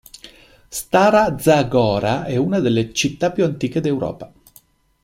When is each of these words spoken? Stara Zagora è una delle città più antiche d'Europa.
Stara 0.69 1.37
Zagora 1.37 2.25
è 2.25 2.35
una 2.35 2.59
delle 2.59 2.91
città 2.91 3.31
più 3.31 3.43
antiche 3.43 3.81
d'Europa. 3.81 4.33